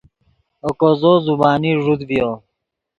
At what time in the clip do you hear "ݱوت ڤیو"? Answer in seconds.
1.83-2.29